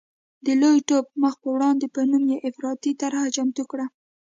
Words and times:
د 0.45 0.47
لوی 0.61 0.77
ټوپ 0.87 1.05
مخ 1.21 1.33
په 1.43 1.47
وړاندې 1.55 1.85
په 1.95 2.01
نوم 2.09 2.23
یې 2.31 2.37
افراطي 2.49 2.91
طرحه 3.01 3.27
چمتو 3.35 3.63
کړه. 3.71 3.85